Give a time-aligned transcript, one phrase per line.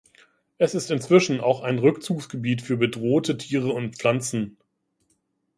[0.57, 4.57] Es ist inzwischen auch ein Rückzugsgebiet für bedrohte Tiere und Pflanzen.